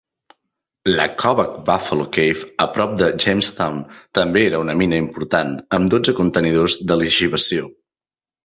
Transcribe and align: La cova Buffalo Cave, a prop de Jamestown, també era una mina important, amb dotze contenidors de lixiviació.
La 0.91 1.03
cova 1.23 1.43
Buffalo 1.67 2.07
Cave, 2.15 2.47
a 2.65 2.67
prop 2.77 2.95
de 3.01 3.09
Jamestown, 3.25 3.77
també 4.21 4.43
era 4.47 4.63
una 4.65 4.77
mina 4.81 4.99
important, 5.05 5.55
amb 5.79 5.95
dotze 5.97 6.17
contenidors 6.23 6.83
de 6.93 6.99
lixiviació. 7.05 7.71